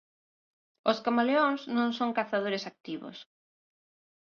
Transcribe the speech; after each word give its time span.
Os 0.91 0.97
camaleóns 1.05 1.61
non 1.77 1.89
son 1.99 2.15
cazadores 2.17 2.63
activos. 2.71 3.17